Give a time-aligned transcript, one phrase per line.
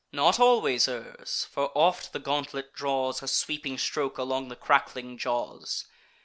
[0.11, 5.85] Nor always errs; for oft the gauntlet draws A sweeping stroke along the crackling jaws.